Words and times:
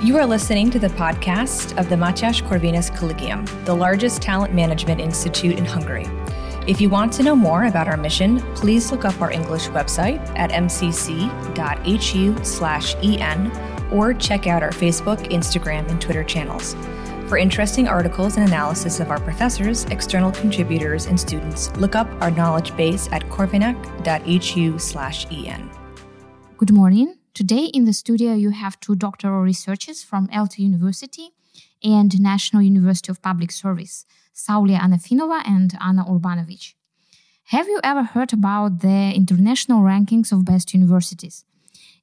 You 0.00 0.16
are 0.16 0.26
listening 0.26 0.70
to 0.70 0.78
the 0.78 0.90
podcast 0.90 1.76
of 1.76 1.88
the 1.88 1.96
Matyash 1.96 2.40
Corvinus 2.44 2.96
Collegium, 2.96 3.44
the 3.64 3.74
largest 3.74 4.22
talent 4.22 4.54
management 4.54 5.00
institute 5.00 5.58
in 5.58 5.64
Hungary. 5.64 6.06
If 6.68 6.80
you 6.80 6.88
want 6.88 7.12
to 7.14 7.24
know 7.24 7.34
more 7.34 7.64
about 7.64 7.88
our 7.88 7.96
mission, 7.96 8.38
please 8.54 8.92
look 8.92 9.04
up 9.04 9.20
our 9.20 9.32
English 9.32 9.66
website 9.70 10.20
at 10.38 10.52
mcc.hu/en 10.52 11.10
or 13.92 14.14
check 14.14 14.46
out 14.46 14.62
our 14.62 14.70
Facebook, 14.70 15.18
Instagram, 15.32 15.90
and 15.90 16.00
Twitter 16.00 16.22
channels. 16.22 16.76
For 17.26 17.36
interesting 17.36 17.88
articles 17.88 18.36
and 18.36 18.46
analysis 18.46 19.00
of 19.00 19.10
our 19.10 19.18
professors, 19.18 19.84
external 19.86 20.30
contributors, 20.30 21.06
and 21.06 21.18
students, 21.18 21.76
look 21.76 21.96
up 21.96 22.06
our 22.22 22.30
knowledge 22.30 22.76
base 22.76 23.08
at 23.10 23.24
corvinak.hu/en. 23.24 23.80
Good 26.56 26.72
morning. 26.72 27.17
Today 27.38 27.66
in 27.66 27.84
the 27.84 27.92
studio, 27.92 28.34
you 28.34 28.50
have 28.50 28.80
two 28.80 28.96
doctoral 28.96 29.42
researchers 29.42 30.02
from 30.02 30.28
ELTE 30.32 30.58
University 30.58 31.30
and 31.84 32.20
National 32.20 32.60
University 32.60 33.12
of 33.12 33.22
Public 33.22 33.52
Service, 33.52 34.04
Saule 34.34 34.76
Anafinova 34.76 35.42
and 35.46 35.72
Anna 35.80 36.04
Urbanovics. 36.04 36.74
Have 37.54 37.68
you 37.68 37.78
ever 37.84 38.02
heard 38.02 38.32
about 38.32 38.80
the 38.80 39.12
international 39.14 39.82
rankings 39.82 40.32
of 40.32 40.44
best 40.44 40.74
universities? 40.74 41.44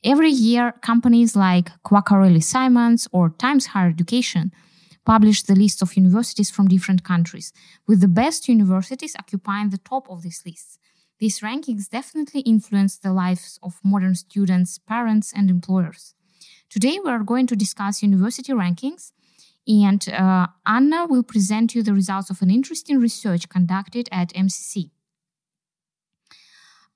Every 0.06 0.30
year, 0.30 0.72
companies 0.82 1.36
like 1.36 1.70
Quacquarelli 1.84 2.42
Symonds 2.42 3.06
or 3.12 3.32
Times 3.32 3.66
Higher 3.66 3.90
Education 3.90 4.54
publish 5.06 5.44
the 5.44 5.56
list 5.56 5.82
of 5.82 5.98
universities 5.98 6.50
from 6.50 6.70
different 6.70 7.04
countries, 7.04 7.52
with 7.86 8.00
the 8.00 8.08
best 8.08 8.48
universities 8.48 9.18
occupying 9.20 9.72
the 9.72 9.80
top 9.80 10.10
of 10.10 10.24
this 10.24 10.46
list. 10.46 10.80
These 11.20 11.40
rankings 11.40 11.90
definitely 11.90 12.42
influence 12.42 12.98
the 12.98 13.14
lives 13.14 13.58
of 13.64 13.80
modern 13.84 14.16
students, 14.16 14.78
parents, 14.78 15.32
and 15.34 15.50
employers. 15.50 16.14
Today, 16.70 17.00
we 17.04 17.10
are 17.10 17.24
going 17.24 17.48
to 17.48 17.56
discuss 17.56 18.04
university 18.04 18.52
rankings, 18.52 19.14
and 19.68 20.08
uh, 20.10 20.48
Anna 20.66 21.06
will 21.06 21.24
present 21.24 21.74
you 21.74 21.84
the 21.84 21.94
results 21.94 22.30
of 22.30 22.42
an 22.42 22.52
interesting 22.52 23.00
research 23.00 23.48
conducted 23.48 24.10
at 24.12 24.34
MCC. 24.34 24.92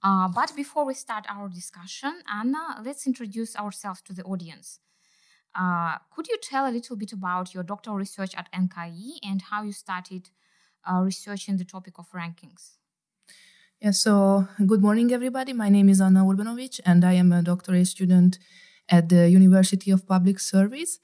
Uh, 0.03 0.27
but 0.27 0.53
before 0.55 0.85
we 0.85 0.93
start 0.93 1.25
our 1.29 1.49
discussion, 1.49 2.21
Anna, 2.31 2.81
let's 2.83 3.07
introduce 3.07 3.55
ourselves 3.55 4.01
to 4.01 4.13
the 4.13 4.23
audience. 4.23 4.79
Uh, 5.55 5.97
could 6.13 6.27
you 6.27 6.37
tell 6.41 6.67
a 6.67 6.71
little 6.71 6.95
bit 6.95 7.11
about 7.11 7.53
your 7.53 7.63
doctoral 7.63 7.97
research 7.97 8.35
at 8.35 8.51
NKI 8.53 9.17
and 9.23 9.41
how 9.43 9.63
you 9.63 9.71
started 9.71 10.29
uh, 10.89 11.01
researching 11.01 11.57
the 11.57 11.65
topic 11.65 11.97
of 11.97 12.11
rankings? 12.11 12.77
Yeah, 13.81 13.91
so 13.91 14.45
good 14.65 14.81
morning, 14.81 15.13
everybody. 15.13 15.53
My 15.53 15.69
name 15.69 15.87
is 15.87 16.01
Anna 16.01 16.25
Urbanovics, 16.25 16.81
and 16.85 17.05
I 17.05 17.13
am 17.13 17.31
a 17.31 17.41
doctorate 17.41 17.87
student 17.87 18.37
at 18.89 19.07
the 19.07 19.29
University 19.29 19.89
of 19.89 20.05
Public 20.05 20.41
Service. 20.41 20.99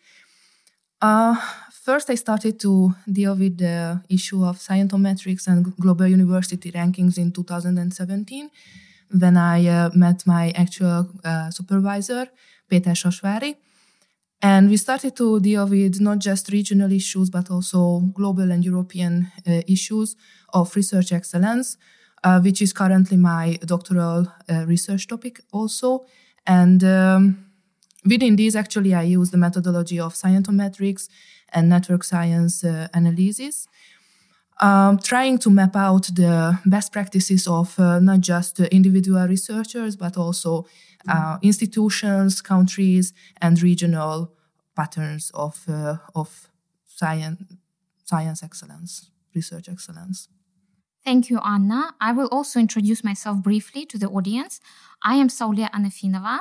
Uh, 1.02 1.38
first, 1.72 2.10
I 2.10 2.16
started 2.16 2.60
to 2.60 2.94
deal 3.10 3.34
with 3.38 3.60
the 3.60 4.04
issue 4.10 4.44
of 4.44 4.58
scientometrics 4.58 5.48
and 5.48 5.74
global 5.78 6.06
university 6.08 6.70
rankings 6.74 7.18
in 7.18 7.32
2017 7.32 8.50
when 9.22 9.38
I 9.38 9.66
uh, 9.68 9.90
met 9.94 10.28
my 10.28 10.52
actual 10.52 11.10
uh, 11.24 11.52
supervisor, 11.52 12.28
Peter 12.68 12.92
Sasvári. 12.92 13.56
And 14.42 14.70
we 14.70 14.76
started 14.76 15.16
to 15.16 15.40
deal 15.40 15.66
with 15.66 16.02
not 16.02 16.20
just 16.20 16.52
regional 16.52 16.92
issues, 16.92 17.30
but 17.30 17.50
also 17.50 18.02
global 18.14 18.52
and 18.52 18.66
European 18.66 19.32
uh, 19.48 19.62
issues 19.66 20.18
of 20.54 20.76
research 20.76 21.14
excellence 21.14 21.78
uh, 22.26 22.42
which 22.42 22.60
is 22.62 22.74
currently 22.74 23.18
my 23.18 23.58
doctoral 23.66 24.28
uh, 24.50 24.66
research 24.66 25.08
topic 25.08 25.42
also. 25.54 26.06
And 26.48 26.84
um, 26.84 27.46
within 28.04 28.36
these, 28.36 28.56
actually, 28.56 28.96
I 28.96 29.04
use 29.04 29.30
the 29.30 29.38
methodology 29.38 30.00
of 30.00 30.16
scientometrics 30.16 31.08
and 31.54 31.70
network 31.70 32.04
science 32.04 32.64
uh, 32.64 32.88
analysis. 32.94 33.68
Um, 34.60 34.98
trying 35.00 35.38
to 35.40 35.50
map 35.50 35.76
out 35.76 36.06
the 36.16 36.58
best 36.66 36.92
practices 36.92 37.48
of 37.48 37.78
uh, 37.80 38.00
not 38.00 38.22
just 38.22 38.60
individual 38.60 39.28
researchers, 39.28 39.96
but 39.96 40.18
also 40.18 40.66
uh, 41.08 41.38
institutions, 41.44 42.42
countries, 42.42 43.14
and 43.42 43.62
regional 43.62 44.32
patterns 44.76 45.30
of, 45.34 45.64
of 46.16 46.50
science, 46.88 47.44
science 48.06 48.42
excellence, 48.42 49.12
research 49.36 49.70
excellence. 49.70 50.30
Thank 51.06 51.30
you, 51.30 51.40
Anna. 51.46 51.94
I 52.02 52.14
will 52.14 52.28
also 52.32 52.60
introduce 52.60 53.04
myself 53.04 53.38
briefly 53.38 53.86
to 53.86 53.98
the 54.00 54.08
audience. 54.08 54.60
I 55.04 55.16
am 55.16 55.28
Saule 55.28 55.70
Anafinova. 55.70 56.40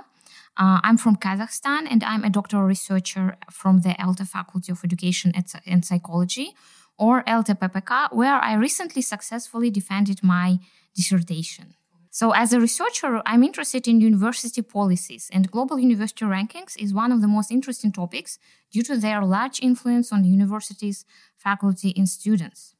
Uh, 0.56 0.80
I'm 0.82 0.96
from 0.96 1.16
Kazakhstan 1.16 1.86
and 1.90 2.02
I'm 2.02 2.24
a 2.24 2.30
doctoral 2.30 2.62
researcher 2.62 3.36
from 3.50 3.82
the 3.82 3.94
ELTE 4.00 4.26
Faculty 4.26 4.72
of 4.72 4.82
Education 4.82 5.34
and 5.66 5.84
Psychology, 5.84 6.54
or 6.96 7.22
ELTE 7.26 7.60
PPK, 7.60 8.14
where 8.14 8.36
I 8.36 8.54
recently 8.54 9.02
successfully 9.02 9.70
defended 9.70 10.22
my 10.22 10.60
dissertation. 10.96 11.74
So, 12.08 12.30
as 12.30 12.54
a 12.54 12.60
researcher, 12.60 13.20
I'm 13.26 13.42
interested 13.42 13.86
in 13.86 14.00
university 14.00 14.62
policies, 14.62 15.28
and 15.30 15.50
global 15.50 15.78
university 15.78 16.24
rankings 16.24 16.74
is 16.78 16.94
one 16.94 17.12
of 17.12 17.20
the 17.20 17.28
most 17.28 17.50
interesting 17.50 17.92
topics 17.92 18.38
due 18.72 18.84
to 18.84 18.96
their 18.96 19.22
large 19.24 19.60
influence 19.60 20.10
on 20.10 20.24
universities, 20.24 21.04
faculty, 21.36 21.92
and 21.96 22.08
students. 22.08 22.73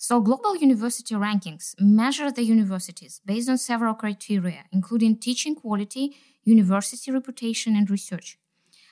So, 0.00 0.20
global 0.20 0.54
university 0.56 1.16
rankings 1.16 1.74
measure 1.80 2.30
the 2.30 2.44
universities 2.44 3.20
based 3.26 3.48
on 3.48 3.58
several 3.58 3.94
criteria, 3.94 4.64
including 4.70 5.16
teaching 5.18 5.56
quality, 5.56 6.16
university 6.44 7.10
reputation, 7.10 7.74
and 7.74 7.90
research. 7.90 8.38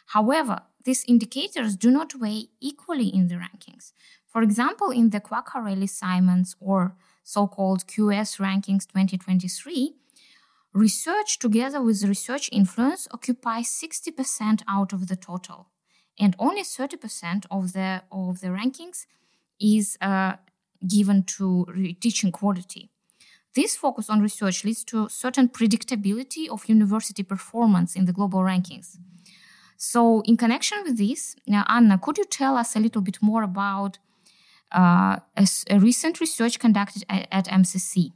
However, 0.06 0.62
these 0.84 1.04
indicators 1.06 1.76
do 1.76 1.92
not 1.92 2.16
weigh 2.16 2.48
equally 2.60 3.06
in 3.06 3.28
the 3.28 3.36
rankings. 3.36 3.92
For 4.26 4.42
example, 4.42 4.90
in 4.90 5.10
the 5.10 5.20
Quacquarelli 5.20 5.88
Symonds 5.88 6.56
or 6.58 6.96
so 7.22 7.46
called 7.46 7.86
QS 7.86 8.38
Rankings 8.40 8.86
2023, 8.88 9.94
research 10.72 11.38
together 11.38 11.80
with 11.80 12.02
research 12.02 12.50
influence 12.52 13.06
occupies 13.12 13.68
60% 13.68 14.62
out 14.68 14.92
of 14.92 15.06
the 15.06 15.16
total, 15.16 15.68
and 16.18 16.34
only 16.40 16.62
30% 16.62 17.46
of 17.48 17.72
the, 17.74 18.02
of 18.10 18.40
the 18.40 18.48
rankings 18.48 19.06
is 19.60 19.96
uh, 20.00 20.34
given 20.86 21.22
to 21.24 21.66
teaching 22.00 22.32
quality. 22.32 22.90
This 23.54 23.76
focus 23.76 24.10
on 24.10 24.20
research 24.20 24.64
leads 24.64 24.84
to 24.84 25.08
certain 25.08 25.48
predictability 25.48 26.48
of 26.48 26.68
university 26.68 27.22
performance 27.22 27.96
in 27.96 28.04
the 28.04 28.12
global 28.12 28.40
rankings. 28.40 28.98
So, 29.78 30.22
in 30.22 30.36
connection 30.36 30.78
with 30.84 30.98
this, 30.98 31.36
Anna, 31.46 31.98
could 31.98 32.18
you 32.18 32.24
tell 32.24 32.56
us 32.56 32.76
a 32.76 32.80
little 32.80 33.02
bit 33.02 33.18
more 33.22 33.42
about 33.42 33.98
uh, 34.72 35.18
a, 35.36 35.46
a, 35.70 35.78
recent 35.78 36.20
research 36.20 36.58
conducted 36.58 37.04
at, 37.08 37.28
at 37.30 37.46
MCC? 37.46 38.12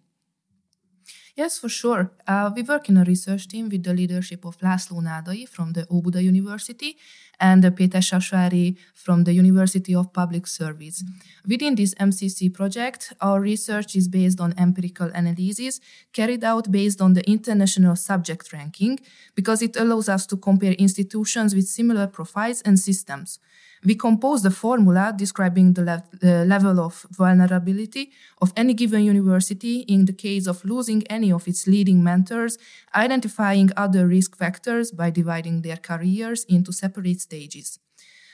Yes, 1.41 1.59
for 1.59 1.71
sure. 1.71 2.11
Uh, 2.29 2.51
we 2.55 2.63
work 2.63 2.91
in 2.91 2.99
a 2.99 3.05
research 3.05 3.49
team 3.49 3.71
with 3.71 3.83
the 3.83 3.95
leadership 3.95 4.45
of 4.45 4.59
László 4.59 5.01
Nádai 5.01 5.49
from 5.49 5.73
the 5.73 5.87
Óbuda 5.87 6.21
University 6.23 6.99
and 7.41 7.65
Péter 7.77 8.03
Sasvári 8.03 8.77
from 8.93 9.25
the 9.25 9.33
University 9.33 9.95
of 9.95 10.13
Public 10.13 10.47
Service. 10.47 11.03
Within 11.49 11.77
this 11.77 11.95
MCC 11.95 12.53
project, 12.53 13.15
our 13.23 13.41
research 13.41 13.97
is 13.97 14.07
based 14.07 14.39
on 14.39 14.53
empirical 14.59 15.11
analysis 15.15 15.81
carried 16.13 16.45
out 16.45 16.71
based 16.71 17.01
on 17.01 17.15
the 17.15 17.25
international 17.27 17.97
subject 17.97 18.53
ranking 18.53 19.01
because 19.35 19.63
it 19.63 19.77
allows 19.77 20.11
us 20.11 20.27
to 20.27 20.37
compare 20.37 20.73
institutions 20.73 21.55
with 21.55 21.67
similar 21.67 22.07
profiles 22.07 22.61
and 22.67 22.79
systems. 22.79 23.39
We 23.83 23.95
compose 23.95 24.43
the 24.43 24.51
formula 24.51 25.15
describing 25.17 25.73
the, 25.73 25.83
le- 25.83 26.45
level 26.45 26.81
of 26.81 27.07
vulnerability 27.11 28.13
of 28.43 28.53
any 28.55 28.75
given 28.75 29.05
university 29.05 29.81
in 29.81 30.05
the 30.05 30.13
case 30.13 30.47
of 30.47 30.63
losing 30.65 31.07
any 31.07 31.33
of 31.33 31.49
its 31.49 31.67
leading 31.67 32.05
mentors, 32.05 32.59
identifying 32.95 33.71
other 33.77 34.07
risk 34.07 34.37
factors 34.37 34.91
by 34.91 35.09
dividing 35.11 35.63
their 35.63 35.79
careers 35.79 36.45
into 36.45 36.73
separate 36.73 37.21
stages. 37.21 37.79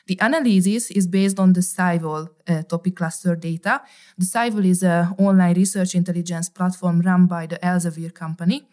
The 0.09 0.19
analysis 0.21 0.91
is 0.93 1.07
based 1.07 1.39
on 1.39 1.53
the 1.53 1.61
SciVal 1.61 2.29
uh, 2.49 2.63
topic 2.63 2.97
cluster 2.97 3.35
data. 3.35 3.83
The 4.19 4.25
SciVal 4.25 4.65
is 4.65 4.83
an 4.83 5.15
online 5.19 5.55
research 5.57 5.95
intelligence 5.95 6.49
platform 6.49 7.01
run 7.01 7.27
by 7.27 7.47
the 7.47 7.59
Elsevier 7.59 8.15
company 8.15 8.67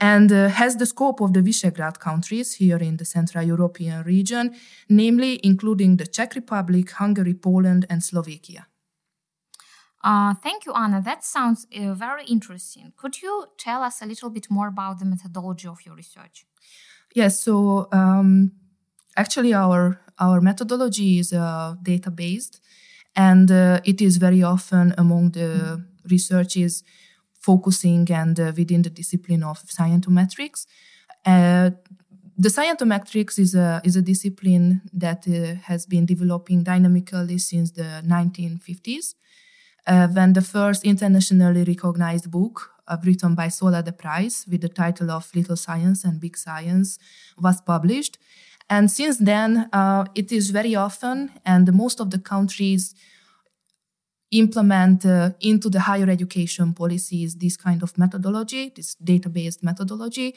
and 0.00 0.32
uh, 0.32 0.48
has 0.48 0.76
the 0.76 0.86
scope 0.86 1.20
of 1.20 1.32
the 1.32 1.42
Visegrad 1.42 1.98
countries 1.98 2.54
here 2.54 2.78
in 2.78 2.96
the 2.96 3.04
Central 3.04 3.44
European 3.44 4.02
region, 4.04 4.54
namely 4.88 5.38
including 5.44 5.96
the 5.96 6.06
Czech 6.06 6.34
Republic, 6.34 6.90
Hungary, 6.92 7.34
Poland, 7.34 7.86
and 7.90 8.02
Slovakia. 8.02 8.66
Uh, 10.02 10.32
thank 10.42 10.64
you, 10.64 10.72
Anna. 10.72 11.02
That 11.02 11.22
sounds 11.24 11.66
uh, 11.76 11.92
very 11.92 12.24
interesting. 12.24 12.92
Could 12.96 13.20
you 13.20 13.46
tell 13.58 13.82
us 13.82 14.00
a 14.00 14.06
little 14.06 14.30
bit 14.30 14.50
more 14.50 14.68
about 14.68 14.98
the 14.98 15.04
methodology 15.04 15.68
of 15.68 15.84
your 15.84 15.94
research? 15.94 16.46
Yes, 17.14 17.42
so 17.42 17.86
um, 17.92 18.52
actually, 19.16 19.52
our 19.52 20.00
our 20.18 20.40
methodology 20.40 21.18
is 21.18 21.32
uh, 21.32 21.74
data 21.82 22.10
based, 22.10 22.60
and 23.14 23.50
uh, 23.50 23.80
it 23.84 24.00
is 24.00 24.16
very 24.16 24.42
often 24.42 24.94
among 24.96 25.32
the 25.32 25.84
researches 26.08 26.82
focusing 27.40 28.06
and 28.10 28.38
uh, 28.38 28.52
within 28.56 28.82
the 28.82 28.90
discipline 28.90 29.42
of 29.42 29.58
scientometrics. 29.64 30.66
Uh, 31.24 31.70
the 32.36 32.48
scientometrics 32.48 33.38
is 33.38 33.54
a, 33.54 33.80
is 33.84 33.96
a 33.96 34.02
discipline 34.02 34.80
that 34.92 35.26
uh, 35.28 35.60
has 35.64 35.84
been 35.86 36.06
developing 36.06 36.62
dynamically 36.62 37.38
since 37.38 37.72
the 37.72 38.02
1950s, 38.06 39.14
uh, 39.86 40.08
when 40.08 40.32
the 40.32 40.42
first 40.42 40.84
internationally 40.84 41.64
recognized 41.64 42.30
book 42.30 42.70
uh, 42.88 42.96
written 43.04 43.34
by 43.34 43.48
Sola 43.48 43.82
de 43.82 43.92
Price 43.92 44.46
with 44.46 44.62
the 44.62 44.68
title 44.68 45.10
of 45.10 45.30
Little 45.34 45.56
Science 45.56 46.04
and 46.04 46.20
Big 46.20 46.36
Science 46.36 46.98
was 47.38 47.60
published. 47.60 48.18
And 48.68 48.90
since 48.90 49.18
then, 49.18 49.68
uh, 49.72 50.04
it 50.14 50.32
is 50.32 50.50
very 50.50 50.74
often, 50.74 51.30
and 51.44 51.72
most 51.74 52.00
of 52.00 52.10
the 52.10 52.18
countries 52.18 52.94
implement 54.30 55.04
uh, 55.04 55.30
into 55.40 55.68
the 55.68 55.80
higher 55.80 56.08
education 56.08 56.72
policies 56.72 57.34
this 57.34 57.56
kind 57.56 57.82
of 57.82 57.96
methodology, 57.98 58.72
this 58.74 58.94
data-based 58.94 59.62
methodology, 59.62 60.34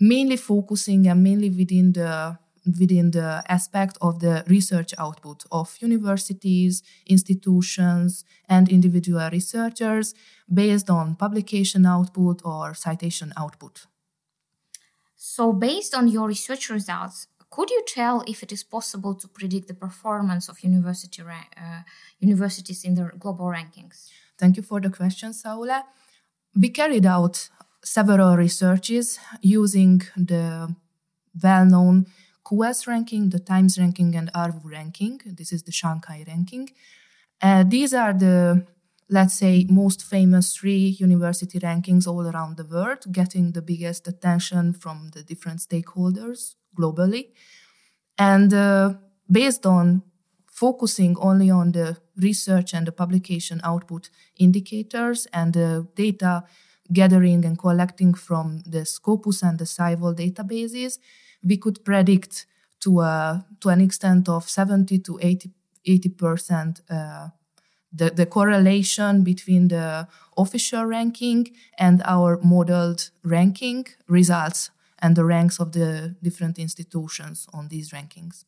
mainly 0.00 0.36
focusing 0.36 1.06
and 1.06 1.22
mainly 1.22 1.50
within 1.50 1.92
the 1.92 2.38
within 2.80 3.10
the 3.10 3.42
aspect 3.48 3.98
of 4.00 4.20
the 4.20 4.42
research 4.46 4.94
output 4.98 5.44
of 5.52 5.76
universities, 5.80 6.82
institutions, 7.06 8.24
and 8.48 8.68
individual 8.68 9.28
researchers 9.30 10.14
based 10.52 10.88
on 10.88 11.14
publication 11.14 11.84
output 11.84 12.40
or 12.44 12.74
citation 12.74 13.32
output. 13.36 13.86
So, 15.16 15.52
based 15.52 15.94
on 15.94 16.08
your 16.08 16.28
research 16.28 16.70
results, 16.70 17.28
could 17.54 17.70
you 17.70 17.82
tell 17.86 18.24
if 18.26 18.42
it 18.42 18.50
is 18.50 18.64
possible 18.64 19.14
to 19.14 19.28
predict 19.28 19.68
the 19.68 19.78
performance 19.86 20.48
of 20.48 20.64
university 20.64 21.22
uh, 21.22 21.82
universities 22.18 22.80
in 22.84 22.94
the 22.96 23.04
global 23.16 23.46
rankings? 23.58 23.96
Thank 24.36 24.56
you 24.56 24.64
for 24.70 24.80
the 24.80 24.90
question, 24.90 25.30
Saule. 25.32 25.78
We 26.62 26.70
carried 26.70 27.06
out 27.06 27.48
several 27.84 28.36
researches 28.36 29.20
using 29.40 30.02
the 30.16 30.74
well-known 31.44 32.06
QS 32.44 32.88
ranking, 32.88 33.30
the 33.30 33.38
Times 33.38 33.78
ranking, 33.78 34.16
and 34.16 34.32
ARWU 34.32 34.68
ranking. 34.78 35.20
This 35.24 35.52
is 35.52 35.62
the 35.62 35.72
Shanghai 35.80 36.24
ranking. 36.26 36.70
Uh, 37.40 37.62
these 37.74 37.94
are 37.94 38.12
the, 38.12 38.66
let's 39.08 39.34
say, 39.34 39.64
most 39.70 40.02
famous 40.02 40.56
three 40.56 40.86
university 41.08 41.60
rankings 41.60 42.08
all 42.08 42.26
around 42.26 42.56
the 42.56 42.68
world, 42.74 43.02
getting 43.12 43.52
the 43.52 43.62
biggest 43.62 44.08
attention 44.08 44.72
from 44.72 45.10
the 45.14 45.22
different 45.22 45.60
stakeholders 45.60 46.54
globally. 46.74 47.28
And 48.18 48.52
uh, 48.52 48.94
based 49.30 49.66
on 49.66 50.02
focusing 50.50 51.16
only 51.18 51.50
on 51.50 51.72
the 51.72 51.96
research 52.16 52.74
and 52.74 52.86
the 52.86 52.92
publication 52.92 53.60
output 53.64 54.10
indicators 54.36 55.26
and 55.32 55.52
the 55.52 55.86
data 55.96 56.44
gathering 56.92 57.44
and 57.44 57.58
collecting 57.58 58.14
from 58.14 58.62
the 58.66 58.84
Scopus 58.84 59.42
and 59.42 59.58
the 59.58 59.64
SciVal 59.64 60.14
databases, 60.14 60.98
we 61.42 61.56
could 61.56 61.84
predict 61.84 62.46
to 62.80 63.00
a 63.00 63.44
to 63.60 63.68
an 63.70 63.80
extent 63.80 64.28
of 64.28 64.48
70 64.48 64.98
to 65.00 65.18
80 65.84 66.08
percent 66.10 66.82
uh, 66.90 67.28
the, 67.94 68.10
the 68.10 68.26
correlation 68.26 69.22
between 69.22 69.68
the 69.68 70.08
official 70.36 70.84
ranking 70.84 71.54
and 71.78 72.02
our 72.04 72.40
modeled 72.42 73.10
ranking 73.22 73.86
results 74.08 74.70
and 74.98 75.16
the 75.16 75.24
ranks 75.24 75.58
of 75.58 75.72
the 75.72 76.16
different 76.22 76.58
institutions 76.58 77.46
on 77.52 77.68
these 77.68 77.90
rankings. 77.90 78.44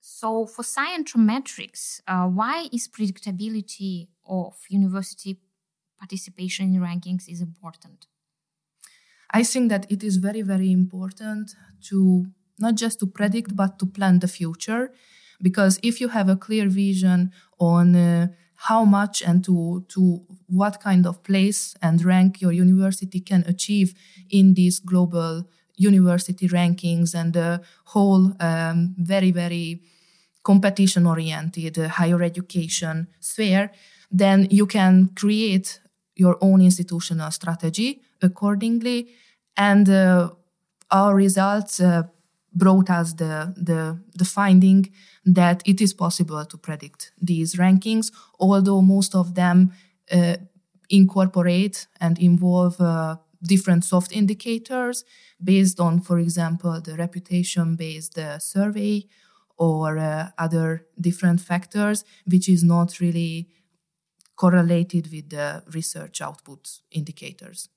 So, 0.00 0.46
for 0.46 0.62
scientometrics, 0.62 2.00
uh, 2.08 2.26
why 2.26 2.68
is 2.72 2.88
predictability 2.88 4.08
of 4.26 4.56
university 4.68 5.38
participation 5.98 6.74
in 6.74 6.80
rankings 6.80 7.28
is 7.28 7.40
important? 7.42 8.06
I 9.32 9.42
think 9.44 9.68
that 9.68 9.90
it 9.90 10.02
is 10.02 10.16
very, 10.16 10.42
very 10.42 10.72
important 10.72 11.54
to 11.88 12.26
not 12.58 12.74
just 12.74 12.98
to 13.00 13.06
predict, 13.06 13.54
but 13.56 13.78
to 13.78 13.86
plan 13.86 14.18
the 14.18 14.28
future. 14.28 14.92
Because 15.42 15.78
if 15.82 16.00
you 16.00 16.08
have 16.08 16.28
a 16.28 16.36
clear 16.36 16.68
vision 16.68 17.32
on 17.58 17.96
uh, 17.96 18.28
how 18.68 18.84
much 18.84 19.22
and 19.22 19.42
to, 19.42 19.84
to 19.88 20.20
what 20.46 20.80
kind 20.80 21.06
of 21.06 21.22
place 21.22 21.74
and 21.80 22.04
rank 22.04 22.42
your 22.42 22.52
university 22.52 23.20
can 23.20 23.42
achieve 23.46 23.94
in 24.28 24.52
these 24.52 24.78
global 24.80 25.44
university 25.76 26.46
rankings 26.46 27.14
and 27.14 27.32
the 27.32 27.62
whole 27.84 28.34
um, 28.38 28.94
very, 28.98 29.30
very 29.30 29.80
competition 30.42 31.06
oriented 31.06 31.78
uh, 31.78 31.88
higher 31.88 32.22
education 32.22 33.08
sphere, 33.18 33.70
then 34.10 34.46
you 34.50 34.66
can 34.66 35.08
create 35.16 35.80
your 36.16 36.36
own 36.42 36.60
institutional 36.60 37.30
strategy 37.30 38.02
accordingly. 38.20 39.08
And 39.56 39.88
uh, 39.88 40.30
our 40.90 41.14
results 41.14 41.80
uh, 41.80 42.02
brought 42.52 42.90
us 42.90 43.12
the, 43.14 43.54
the, 43.56 44.00
the 44.14 44.24
finding 44.24 44.92
that 45.24 45.62
it 45.64 45.80
is 45.80 45.92
possible 45.92 46.44
to 46.44 46.56
predict 46.56 47.12
these 47.20 47.54
rankings, 47.56 48.12
although 48.38 48.82
most 48.82 49.14
of 49.14 49.34
them 49.34 49.72
uh, 50.10 50.36
incorporate 50.88 51.86
and 52.00 52.18
involve 52.18 52.80
uh, 52.80 53.16
different 53.42 53.84
soft 53.84 54.12
indicators 54.12 55.04
based 55.42 55.80
on, 55.80 56.00
for 56.00 56.18
example, 56.18 56.80
the 56.80 56.96
reputation 56.96 57.76
based 57.76 58.18
uh, 58.18 58.38
survey 58.38 59.06
or 59.56 59.98
uh, 59.98 60.30
other 60.38 60.86
different 61.00 61.40
factors, 61.40 62.04
which 62.26 62.48
is 62.48 62.62
not 62.64 62.98
really 63.00 63.48
correlated 64.36 65.12
with 65.12 65.30
the 65.30 65.62
research 65.72 66.20
output 66.20 66.80
indicators. 66.90 67.68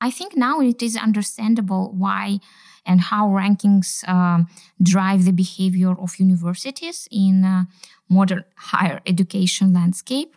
I 0.00 0.10
think 0.10 0.36
now 0.36 0.60
it 0.60 0.82
is 0.82 0.96
understandable 0.96 1.92
why 1.96 2.38
and 2.86 3.00
how 3.00 3.28
rankings 3.28 4.06
um, 4.08 4.48
drive 4.82 5.24
the 5.24 5.32
behavior 5.32 5.92
of 5.92 6.18
universities 6.18 7.08
in 7.10 7.44
uh, 7.44 7.64
modern 8.08 8.44
higher 8.56 9.00
education 9.06 9.72
landscape. 9.72 10.36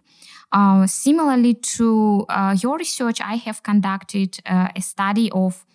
Uh, 0.51 0.85
similarly 0.85 1.55
to 1.55 2.25
uh, 2.29 2.55
your 2.61 2.77
research, 2.77 3.19
I 3.21 3.35
have 3.35 3.63
conducted 3.63 4.37
uh, 4.45 4.67
a 4.75 4.81
study 4.81 5.31
of 5.31 5.65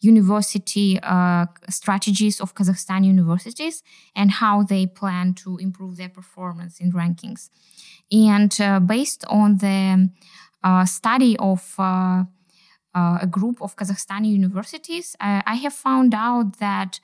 university 0.00 1.00
uh, 1.02 1.46
strategies 1.70 2.38
of 2.38 2.54
Kazakhstan 2.54 3.02
universities 3.04 3.82
and 4.14 4.30
how 4.30 4.62
they 4.62 4.86
plan 4.86 5.32
to 5.34 5.56
improve 5.56 5.96
their 5.96 6.10
performance 6.10 6.80
in 6.80 6.92
rankings. 6.92 7.48
And 8.12 8.54
uh, 8.60 8.80
based 8.80 9.24
on 9.28 9.56
the 9.58 10.10
study 10.84 11.36
of 11.38 11.78
uh, 12.96 13.18
a 13.20 13.26
group 13.26 13.60
of 13.60 13.76
Kazakhstani 13.76 14.30
universities, 14.30 15.14
uh, 15.20 15.42
I 15.46 15.56
have 15.56 15.74
found 15.74 16.14
out 16.14 16.58
that 16.58 16.98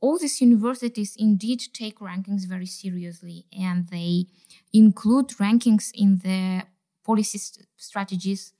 all 0.00 0.18
these 0.18 0.40
universities 0.40 1.16
indeed 1.18 1.60
take 1.72 1.98
rankings 1.98 2.46
very 2.46 2.66
seriously 2.66 3.46
and 3.52 3.88
they 3.88 4.26
include 4.72 5.28
rankings 5.44 5.90
in 5.94 6.18
the 6.18 6.62
policy 7.04 7.38
st- 7.38 7.66
strategies 7.76 8.52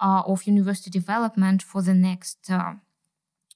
uh, 0.00 0.22
of 0.26 0.44
university 0.44 0.90
development 0.90 1.62
for 1.62 1.82
the 1.82 1.94
next 1.94 2.50
uh, 2.50 2.74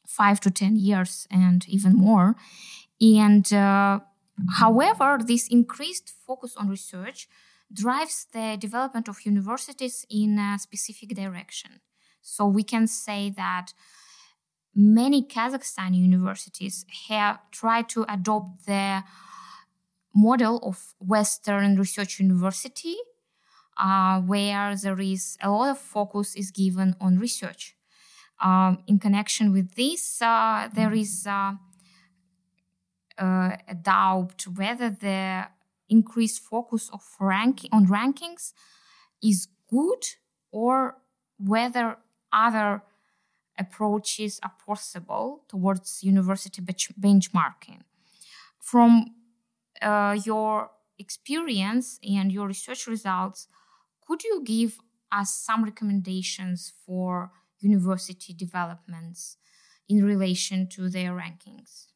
five 0.07 0.41
to 0.41 0.51
10 0.51 0.77
years 0.77 1.27
and 1.31 1.69
even 1.69 1.95
more. 1.95 2.35
And 3.01 3.53
uh, 3.53 4.01
however, 4.59 5.19
this 5.25 5.49
increased 5.49 6.13
focus 6.27 6.57
on 6.57 6.69
research 6.69 7.29
drives 7.73 8.27
the 8.33 8.57
development 8.59 9.09
of 9.09 9.25
universities 9.25 10.07
in 10.09 10.39
a 10.39 10.59
specific 10.59 11.11
direction. 11.11 11.81
So 12.27 12.45
we 12.45 12.65
can 12.65 12.89
say 12.89 13.31
that 13.37 13.73
many 14.75 15.23
Kazakhstan 15.23 15.95
universities 15.95 16.85
have 17.09 17.39
tried 17.53 17.89
to 17.91 18.05
adopt 18.13 18.67
the 18.67 19.05
model 20.13 20.59
of 20.59 20.95
Western 20.99 21.77
Research 21.77 22.19
University, 22.19 22.97
uh, 23.79 24.21
where 24.21 24.75
there 24.75 25.01
is 25.01 25.39
a 25.41 25.51
lot 25.51 25.71
of 25.71 25.79
focus 25.79 26.35
is 26.35 26.51
given 26.51 26.97
on 27.01 27.21
research. 27.21 27.77
Um, 28.43 28.83
in 28.89 28.99
connection 28.99 29.53
with 29.53 29.77
this, 29.77 30.21
uh, 30.21 30.69
there 30.75 30.93
is 30.93 31.27
uh, 31.27 31.53
uh 33.19 33.57
a 33.75 33.77
doubt 33.81 34.47
whether 34.57 34.91
the 34.91 35.47
increased 35.89 36.43
focus 36.43 36.91
of 36.93 37.03
ranking 37.21 37.71
on 37.73 37.87
rankings 37.87 38.53
is 39.23 39.49
good 39.71 40.05
or 40.51 40.97
whether 41.39 41.99
other 42.37 42.83
approaches 43.59 44.39
are 44.43 44.53
possible 44.65 45.45
towards 45.49 46.03
university 46.03 46.61
benchmarking. 46.61 47.81
From 48.61 49.07
uh, 49.81 50.19
your 50.25 50.71
experience 50.99 51.99
and 52.03 52.31
your 52.31 52.47
research 52.47 52.87
results, 52.87 53.49
could 54.07 54.23
you 54.23 54.43
give 54.45 54.79
us 55.11 55.35
some 55.35 55.65
recommendations 55.65 56.73
for 56.85 57.31
university 57.61 58.33
developments 58.35 59.37
in 59.89 60.05
relation 60.05 60.69
to 60.69 60.89
their 60.89 61.13
rankings? 61.13 61.87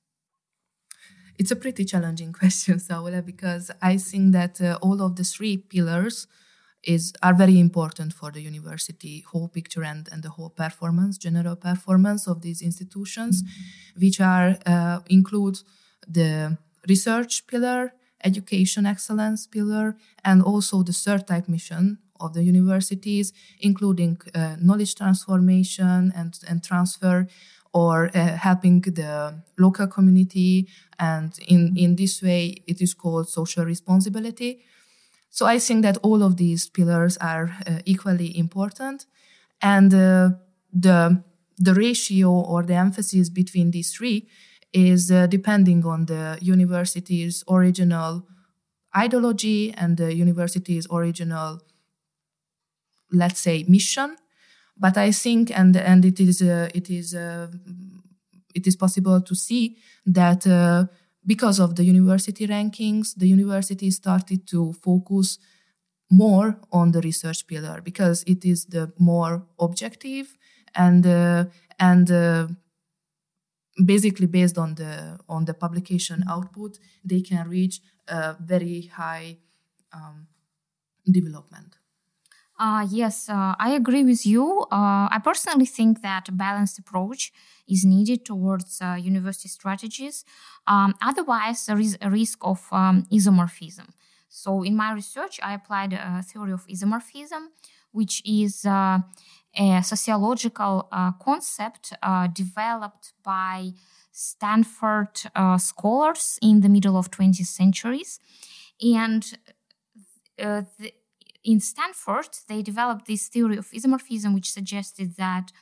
It's 1.39 1.51
a 1.51 1.57
pretty 1.57 1.85
challenging 1.85 2.33
question, 2.41 2.79
Saula, 2.79 3.25
because 3.25 3.71
I 3.83 3.97
think 3.97 4.33
that 4.33 4.61
uh, 4.61 4.79
all 4.81 5.03
of 5.03 5.17
the 5.17 5.25
three 5.25 5.57
pillars 5.57 6.27
is 6.85 7.13
are 7.23 7.35
very 7.35 7.59
important 7.59 8.13
for 8.13 8.31
the 8.31 8.41
university 8.41 9.25
whole 9.33 9.49
picture 9.49 9.85
and, 9.85 10.09
and 10.13 10.23
the 10.23 10.31
whole 10.31 10.51
performance, 10.51 11.19
general 11.19 11.57
performance 11.57 12.27
of 12.27 12.43
these 12.43 12.63
institutions, 12.63 13.43
mm-hmm. 13.43 14.01
which 14.01 14.21
are 14.21 14.57
uh, 14.67 15.01
include 15.09 15.59
the 16.09 16.57
research 16.89 17.47
pillar, 17.47 17.93
education 18.25 18.87
excellence 18.87 19.47
pillar, 19.47 19.97
and 20.25 20.43
also 20.43 20.83
the 20.83 20.93
third 20.93 21.27
type 21.27 21.49
mission 21.49 21.99
of 22.19 22.35
the 22.35 22.43
universities, 22.43 23.33
including 23.61 24.19
uh, 24.35 24.57
knowledge 24.61 24.95
transformation 24.95 26.13
and, 26.15 26.39
and 26.49 26.63
transfer 26.63 27.27
or 27.73 28.11
uh, 28.15 28.37
helping 28.37 28.81
the 28.81 29.43
local 29.59 29.87
community. 29.87 30.69
And 30.99 31.33
in, 31.47 31.77
in 31.77 31.97
this 31.97 32.23
way, 32.23 32.63
it 32.67 32.81
is 32.83 32.95
called 32.95 33.29
social 33.29 33.65
responsibility. 33.65 34.65
So 35.31 35.47
I 35.47 35.59
think 35.59 35.83
that 35.83 35.97
all 36.03 36.23
of 36.23 36.37
these 36.37 36.69
pillars 36.69 37.17
are 37.19 37.57
uh, 37.67 37.79
equally 37.85 38.37
important. 38.37 39.07
And 39.63 39.93
uh, 39.95 40.31
the, 40.73 41.23
the 41.57 41.75
ratio 41.75 42.31
or 42.31 42.63
the 42.63 42.75
emphasis 42.75 43.29
between 43.29 43.71
these 43.71 43.93
three 43.93 44.29
is 44.73 45.11
uh, 45.11 45.27
depending 45.27 45.85
on 45.85 46.07
the 46.07 46.39
university's 46.41 47.45
original 47.49 48.27
ideology 48.97 49.73
and 49.75 49.97
the 49.97 50.15
university's 50.15 50.87
original, 50.91 51.61
let's 53.13 53.41
say, 53.41 53.65
mission 53.69 54.17
but 54.81 54.97
I 54.97 55.13
think, 55.13 55.57
and 55.57 55.77
and 55.77 56.05
it 56.05 56.19
is 56.19 56.41
uh, 56.41 56.71
it 56.75 56.89
is 56.89 57.15
uh, 57.15 57.49
it 58.55 58.67
is 58.67 58.77
possible 58.77 59.21
to 59.21 59.35
see 59.35 59.77
that 60.07 60.47
uh, 60.47 60.87
because 61.33 61.61
of 61.61 61.77
the 61.77 61.85
university 61.85 62.45
rankings, 62.49 63.15
the 63.17 63.29
university 63.29 63.89
started 63.93 64.41
to 64.49 64.73
focus 64.73 65.39
more 66.11 66.59
on 66.73 66.91
the 66.91 67.01
research 67.03 67.47
pillar 67.47 67.81
because 67.91 68.25
it 68.27 68.45
is 68.45 68.67
the 68.75 68.93
more 68.99 69.47
objective 69.67 70.27
and 70.75 71.07
uh, 71.07 71.45
and 71.79 72.11
uh, 72.11 72.49
basically 73.93 74.27
based 74.27 74.59
on 74.59 74.75
the 74.75 74.93
on 75.29 75.45
the 75.45 75.55
publication 75.55 76.19
output 76.29 76.73
they 77.11 77.21
can 77.31 77.49
reach 77.49 77.77
a 78.09 78.35
very 78.53 78.91
high 79.01 79.37
um, 79.93 80.27
development 81.19 81.80
uh, 82.61 82.87
yes, 82.90 83.31
uh, 83.31 83.55
I 83.59 83.71
agree 83.71 84.05
with 84.05 84.26
you. 84.26 84.67
Uh, 84.71 85.09
I 85.11 85.19
personally 85.25 85.64
think 85.64 86.02
that 86.02 86.29
a 86.29 86.33
balanced 86.33 86.79
approach 86.79 87.33
is 87.67 87.87
needed 87.87 88.26
towards 88.26 88.83
uh, 88.83 88.99
university 89.00 89.49
strategies. 89.49 90.25
Um, 90.67 90.95
otherwise, 91.00 91.64
there 91.64 91.81
is 91.81 91.97
a 92.02 92.11
risk 92.11 92.38
of 92.43 92.61
um, 92.71 93.07
isomorphism. 93.11 93.88
So, 94.29 94.62
in 94.62 94.76
my 94.76 94.93
research, 94.93 95.40
I 95.43 95.55
applied 95.55 95.95
a 95.95 96.23
theory 96.23 96.52
of 96.52 96.67
isomorphism, 96.67 97.47
which 97.93 98.23
is 98.26 98.67
uh, 98.67 98.99
a 99.57 99.83
sociological 99.83 100.87
uh, 100.93 101.12
concept 101.12 101.95
developed 102.35 103.14
by 103.25 103.71
Stanford 104.12 105.19
scholars 105.57 106.38
in 106.43 106.61
the 106.61 106.69
middle 106.69 106.99
of 106.99 107.11
20th 107.11 107.47
centuries. 107.47 108.21
And 108.83 109.25
the, 110.37 110.93
in 111.43 111.61
Stanford, 111.61 112.29
they 112.49 112.63
developed 112.63 113.07
this 113.07 113.29
theory 113.29 113.57
of 113.57 113.71
isomorphism, 113.71 114.35
which 114.35 114.53
suggested 114.53 115.17
that 115.17 115.53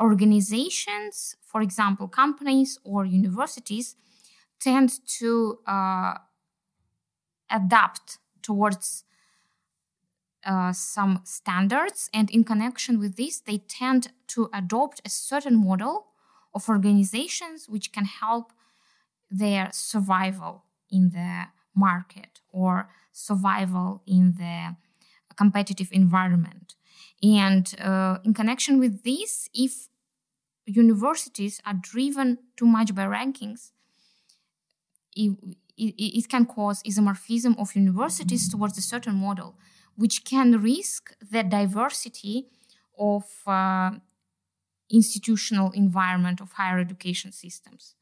organizations, 0.00 1.36
for 1.40 1.62
example, 1.62 2.08
companies 2.08 2.78
or 2.84 3.04
universities, 3.04 3.96
tend 4.60 4.90
to 5.06 5.58
uh, 5.66 6.14
adapt 7.50 8.18
towards 8.42 9.04
uh, 10.44 10.72
some 10.72 11.20
standards. 11.24 12.10
And 12.12 12.30
in 12.30 12.44
connection 12.44 12.98
with 12.98 13.16
this, 13.16 13.40
they 13.40 13.58
tend 13.58 14.12
to 14.28 14.48
adopt 14.52 15.00
a 15.04 15.10
certain 15.10 15.64
model 15.66 16.06
of 16.54 16.68
organizations 16.68 17.68
which 17.68 17.92
can 17.92 18.04
help 18.04 18.52
their 19.30 19.70
survival 19.72 20.64
in 20.90 21.10
the 21.10 21.46
market 21.74 22.40
or 22.50 22.88
survival 23.12 24.02
in 24.06 24.34
the 24.38 24.76
competitive 25.36 25.88
environment. 25.92 26.74
And 27.22 27.74
uh, 27.80 28.18
in 28.24 28.34
connection 28.34 28.78
with 28.78 29.02
this, 29.04 29.48
if 29.54 29.88
universities 30.66 31.60
are 31.64 31.74
driven 31.74 32.38
too 32.56 32.66
much 32.66 32.94
by 32.94 33.04
rankings, 33.04 33.70
it, 35.14 35.36
it, 35.78 35.94
it, 35.98 36.28
can 36.28 36.44
cause 36.44 36.82
isomorphism 36.82 37.58
of 37.58 37.74
universities 37.74 38.48
towards 38.48 38.76
a 38.76 38.82
certain 38.82 39.14
model, 39.14 39.56
which 39.96 40.24
can 40.24 40.60
risk 40.60 41.14
the 41.30 41.42
diversity 41.42 42.48
of 42.98 43.24
uh, 43.46 43.92
institutional 44.90 45.70
environment 45.70 46.40
of 46.40 46.52
higher 46.52 46.78
education 46.78 47.32
systems. 47.32 47.94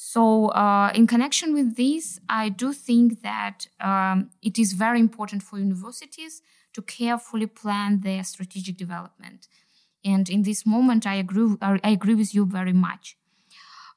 So, 0.00 0.46
uh, 0.50 0.92
in 0.94 1.08
connection 1.08 1.52
with 1.52 1.74
this, 1.74 2.20
I 2.28 2.50
do 2.50 2.72
think 2.72 3.22
that 3.22 3.66
um, 3.80 4.30
it 4.40 4.56
is 4.56 4.72
very 4.74 5.00
important 5.00 5.42
for 5.42 5.58
universities 5.58 6.40
to 6.74 6.82
carefully 6.82 7.46
plan 7.48 8.02
their 8.02 8.22
strategic 8.22 8.76
development. 8.76 9.48
And 10.04 10.30
in 10.30 10.42
this 10.42 10.64
moment, 10.64 11.04
I 11.04 11.14
agree, 11.16 11.56
I 11.60 11.90
agree 11.90 12.14
with 12.14 12.32
you 12.32 12.46
very 12.46 12.72
much. 12.72 13.16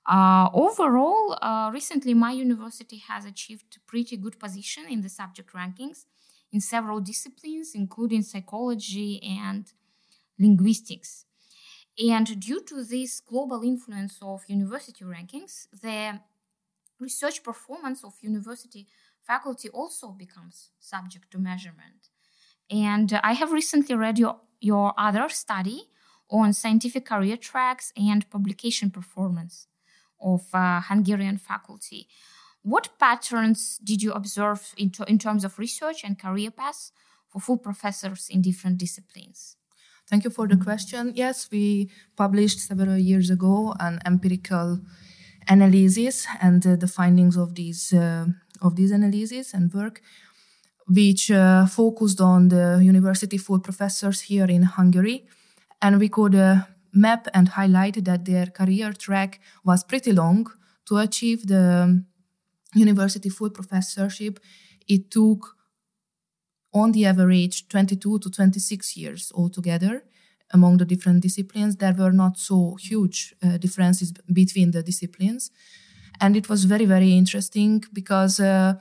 Uh, 0.10 0.50
overall, 0.56 1.38
uh, 1.40 1.70
recently 1.72 2.16
my 2.16 2.32
university 2.32 2.98
has 3.08 3.24
achieved 3.26 3.78
a 3.78 3.82
pretty 3.92 4.18
good 4.18 4.40
position 4.40 4.86
in 4.90 5.02
the 5.02 5.10
subject 5.10 5.54
rankings 5.54 6.06
in 6.52 6.62
several 6.62 7.00
disciplines, 7.00 7.74
including 7.76 8.24
psychology 8.24 9.22
and 9.22 9.72
linguistics. 10.40 11.26
And 11.98 12.40
due 12.40 12.62
to 12.62 12.84
this 12.84 13.20
global 13.20 13.64
influence 13.64 14.18
of 14.22 14.44
university 14.48 15.04
rankings, 15.04 15.68
the 15.82 16.20
research 17.00 17.44
performance 17.44 18.04
of 18.04 18.14
university 18.22 18.88
faculty 19.26 19.70
also 19.70 20.12
becomes 20.12 20.72
subject 20.80 21.32
to 21.32 21.38
measurement. 21.38 22.10
And 22.70 23.20
I 23.24 23.34
have 23.34 23.52
recently 23.52 23.96
read 23.96 24.18
your, 24.18 24.38
your 24.60 24.94
other 24.98 25.28
study 25.30 25.90
on 26.30 26.54
scientific 26.54 27.06
career 27.06 27.36
tracks 27.36 27.92
and 27.98 28.30
publication 28.30 28.90
performance 28.90 29.68
of 30.22 30.44
uh, 30.54 30.82
Hungarian 30.82 31.38
faculty. 31.38 32.08
What 32.64 32.98
patterns 33.00 33.80
did 33.84 34.02
you 34.02 34.14
observe 34.14 34.74
in, 34.78 34.92
to, 34.92 35.04
in 35.10 35.20
terms 35.20 35.44
of 35.44 35.60
research 35.60 36.04
and 36.04 36.18
career 36.18 36.52
paths 36.52 36.92
for 37.28 37.42
full 37.42 37.58
professors 37.58 38.28
in 38.30 38.42
different 38.42 38.78
disciplines? 38.78 39.58
Thank 40.12 40.26
you 40.26 40.30
for 40.30 40.46
the 40.46 40.58
question. 40.58 41.14
Yes, 41.16 41.48
we 41.50 41.90
published 42.18 42.60
several 42.60 42.98
years 42.98 43.30
ago 43.30 43.74
an 43.80 44.02
empirical 44.06 44.82
analysis 45.48 46.28
and 46.42 46.68
uh, 46.68 46.76
the 46.76 46.88
findings 46.88 47.38
of 47.38 47.56
these 47.56 47.94
uh, 47.94 48.26
of 48.62 48.76
these 48.76 48.92
analyses 48.92 49.54
and 49.54 49.74
work, 49.74 50.02
which 50.86 51.32
uh, 51.32 51.66
focused 51.66 52.20
on 52.20 52.50
the 52.50 52.82
university 52.84 53.38
full 53.38 53.60
professors 53.60 54.20
here 54.20 54.48
in 54.52 54.64
Hungary, 54.64 55.28
and 55.82 55.98
we 55.98 56.10
could 56.10 56.36
uh, 56.36 56.56
map 56.92 57.30
and 57.34 57.48
highlight 57.48 58.04
that 58.04 58.26
their 58.26 58.48
career 58.48 58.92
track 58.92 59.40
was 59.64 59.82
pretty 59.82 60.12
long 60.12 60.46
to 60.88 60.98
achieve 60.98 61.48
the 61.48 62.04
university 62.76 63.30
full 63.30 63.50
professorship. 63.50 64.42
It 64.90 65.10
took 65.10 65.56
on 66.74 66.92
the 66.92 67.06
average 67.06 67.68
22 67.68 68.20
to 68.20 68.30
26 68.30 68.98
years 68.98 69.32
altogether 69.36 70.04
among 70.54 70.78
the 70.78 70.86
different 70.86 71.22
disciplines. 71.22 71.76
There 71.78 71.94
were 71.94 72.12
not 72.12 72.38
so 72.38 72.76
huge 72.76 73.36
uh, 73.44 73.58
differences 73.58 74.14
between 74.32 74.72
the 74.72 74.84
disciplines. 74.84 75.52
And 76.20 76.36
it 76.36 76.50
was 76.50 76.66
very, 76.66 76.86
very 76.86 77.14
interesting 77.14 77.84
because 77.94 78.40
uh, 78.40 78.76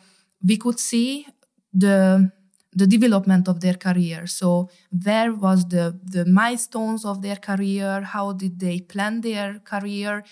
we 0.44 0.56
could 0.56 0.78
see 0.78 1.26
the 1.72 2.30
the 2.72 2.86
development 2.86 3.48
of 3.48 3.60
their 3.60 3.74
career. 3.74 4.26
So 4.28 4.68
where 5.04 5.32
was 5.34 5.66
the 5.68 5.98
the 6.04 6.24
milestones 6.24 7.04
of 7.04 7.22
their 7.22 7.36
career? 7.36 8.02
How 8.02 8.32
did 8.32 8.60
they 8.60 8.80
plan 8.80 9.22
their 9.22 9.58
career? 9.60 10.24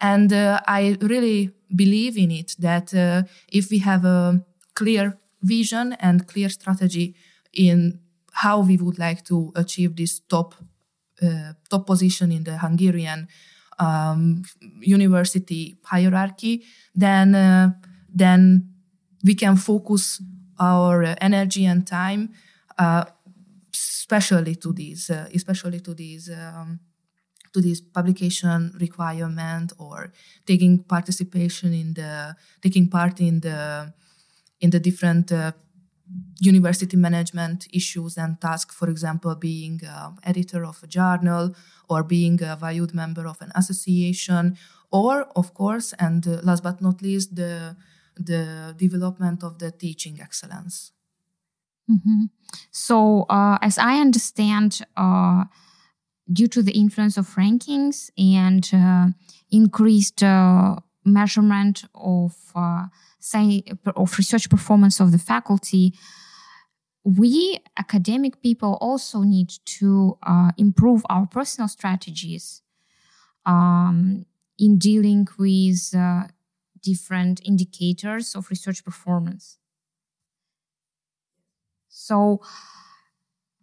And 0.00 0.32
uh, 0.32 0.60
I 0.66 0.96
really 1.00 1.50
believe 1.74 2.16
in 2.18 2.30
it 2.30 2.56
that 2.58 2.94
uh, 2.94 3.22
if 3.48 3.70
we 3.70 3.78
have 3.78 4.04
a 4.04 4.42
clear 4.74 5.18
vision 5.42 5.94
and 5.94 6.26
clear 6.26 6.48
strategy 6.48 7.14
in 7.52 8.00
how 8.32 8.60
we 8.60 8.76
would 8.76 8.98
like 8.98 9.24
to 9.24 9.52
achieve 9.54 9.96
this 9.96 10.20
top 10.20 10.54
uh, 11.22 11.52
top 11.70 11.86
position 11.86 12.32
in 12.32 12.44
the 12.44 12.58
Hungarian 12.58 13.28
um, 13.78 14.42
university 14.80 15.76
hierarchy, 15.84 16.64
then 16.94 17.34
uh, 17.34 17.70
then 18.08 18.68
we 19.24 19.34
can 19.34 19.56
focus 19.56 20.20
our 20.58 21.14
energy 21.20 21.64
and 21.66 21.86
time, 21.86 22.30
uh, 22.78 23.04
especially 23.72 24.56
to 24.56 24.72
these, 24.72 25.10
uh, 25.10 25.28
especially 25.34 25.80
to 25.80 25.94
these. 25.94 26.30
Um, 26.30 26.80
to 27.52 27.60
this 27.60 27.82
publication 27.82 28.72
requirement 28.80 29.74
or 29.78 30.10
taking 30.46 30.82
participation 30.82 31.74
in 31.74 31.92
the 31.92 32.34
taking 32.62 32.88
part 32.88 33.20
in 33.20 33.40
the 33.40 33.92
in 34.62 34.70
the 34.70 34.80
different 34.80 35.30
uh, 35.30 35.52
university 36.40 36.96
management 36.96 37.66
issues 37.72 38.16
and 38.16 38.40
tasks, 38.40 38.74
for 38.74 38.88
example, 38.88 39.34
being 39.34 39.80
uh, 39.84 40.10
editor 40.24 40.64
of 40.64 40.82
a 40.82 40.86
journal 40.86 41.54
or 41.90 42.02
being 42.02 42.42
a 42.42 42.56
valued 42.56 42.94
member 42.94 43.26
of 43.26 43.40
an 43.42 43.52
association, 43.54 44.56
or 44.90 45.24
of 45.36 45.52
course, 45.52 45.92
and 45.98 46.26
uh, 46.26 46.40
last 46.42 46.62
but 46.62 46.80
not 46.80 47.02
least, 47.02 47.36
the 47.36 47.76
the 48.16 48.74
development 48.76 49.42
of 49.42 49.58
the 49.58 49.70
teaching 49.70 50.20
excellence. 50.20 50.92
Mm-hmm. 51.90 52.24
So, 52.70 53.22
uh, 53.28 53.58
as 53.62 53.78
I 53.78 54.00
understand, 54.00 54.82
uh, 54.96 55.44
due 56.30 56.48
to 56.48 56.62
the 56.62 56.72
influence 56.72 57.16
of 57.16 57.34
rankings 57.36 58.10
and 58.18 58.68
uh, 58.72 59.06
increased 59.50 60.22
measurement 61.04 61.84
of 61.94 62.36
say 63.22 63.62
of 63.96 64.18
research 64.18 64.50
performance 64.50 65.00
of 65.00 65.12
the 65.12 65.18
faculty, 65.18 65.94
we 67.04 67.58
academic 67.78 68.42
people 68.42 68.78
also 68.80 69.20
need 69.22 69.50
to 69.64 70.18
uh, 70.22 70.50
improve 70.56 71.04
our 71.08 71.26
personal 71.26 71.68
strategies 71.68 72.62
um, 73.46 74.26
in 74.58 74.78
dealing 74.78 75.26
with 75.38 75.94
different 76.82 77.40
indicators 77.44 78.34
of 78.34 78.50
research 78.50 78.84
performance. 78.84 79.58
So, 81.88 82.40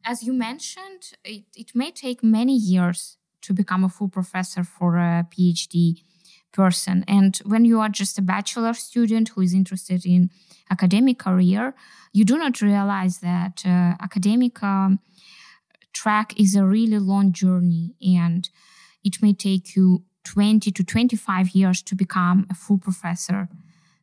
as 0.05 0.23
you 0.23 0.33
mentioned, 0.33 1.13
it, 1.23 1.43
it 1.55 1.71
may 1.75 1.91
take 1.91 2.23
many 2.23 2.55
years 2.55 3.17
to 3.41 3.53
become 3.53 3.83
a 3.83 3.89
full 3.89 4.09
professor 4.09 4.63
for 4.63 4.97
a 4.97 5.25
PhD 5.29 6.03
person. 6.51 7.03
And 7.07 7.37
when 7.45 7.65
you 7.65 7.79
are 7.79 7.89
just 7.89 8.17
a 8.17 8.21
bachelor 8.21 8.73
student 8.73 9.29
who 9.29 9.41
is 9.41 9.53
interested 9.53 10.05
in 10.05 10.29
academic 10.69 11.19
career, 11.19 11.73
you 12.13 12.25
do 12.25 12.37
not 12.37 12.61
realize 12.61 13.19
that 13.19 13.63
uh, 13.65 13.95
academic 14.01 14.61
um, 14.63 14.99
track 15.93 16.39
is 16.39 16.55
a 16.55 16.65
really 16.65 16.99
long 16.99 17.31
journey 17.31 17.95
and 18.01 18.49
it 19.03 19.21
may 19.21 19.33
take 19.33 19.75
you 19.75 20.03
20 20.25 20.71
to 20.71 20.83
25 20.83 21.49
years 21.51 21.81
to 21.81 21.95
become 21.95 22.45
a 22.49 22.53
full 22.53 22.77
professor. 22.77 23.47